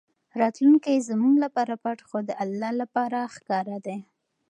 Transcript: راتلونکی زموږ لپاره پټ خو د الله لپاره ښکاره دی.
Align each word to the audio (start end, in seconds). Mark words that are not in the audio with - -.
راتلونکی 0.41 1.05
زموږ 1.09 1.33
لپاره 1.45 1.73
پټ 1.83 1.99
خو 2.07 2.17
د 2.29 2.31
الله 2.43 2.71
لپاره 2.81 3.19
ښکاره 3.35 3.77
دی. 3.85 3.97